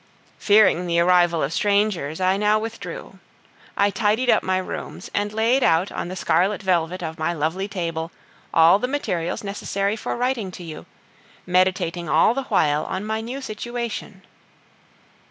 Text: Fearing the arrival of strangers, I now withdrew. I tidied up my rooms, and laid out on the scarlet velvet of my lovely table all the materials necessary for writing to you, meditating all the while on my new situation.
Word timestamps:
Fearing 0.39 0.87
the 0.87 0.99
arrival 0.99 1.43
of 1.43 1.53
strangers, 1.53 2.19
I 2.19 2.35
now 2.35 2.57
withdrew. 2.57 3.19
I 3.77 3.91
tidied 3.91 4.31
up 4.31 4.41
my 4.41 4.57
rooms, 4.57 5.11
and 5.13 5.31
laid 5.31 5.63
out 5.63 5.91
on 5.91 6.07
the 6.07 6.15
scarlet 6.15 6.63
velvet 6.63 7.03
of 7.03 7.19
my 7.19 7.33
lovely 7.33 7.67
table 7.67 8.11
all 8.51 8.79
the 8.79 8.87
materials 8.87 9.43
necessary 9.43 9.95
for 9.95 10.17
writing 10.17 10.49
to 10.53 10.63
you, 10.63 10.87
meditating 11.45 12.09
all 12.09 12.33
the 12.33 12.45
while 12.45 12.83
on 12.85 13.05
my 13.05 13.21
new 13.21 13.41
situation. 13.41 14.23